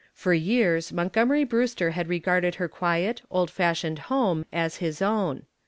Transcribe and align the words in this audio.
For 0.15 0.33
years 0.33 0.91
Montgomery 0.91 1.43
Brewster 1.43 1.91
had 1.91 2.07
regarded 2.09 2.55
her 2.55 2.67
quiet, 2.67 3.21
old 3.29 3.51
fashioned 3.51 3.99
home 4.09 4.47
as 4.51 4.77
his 4.77 4.99
own. 4.99 5.43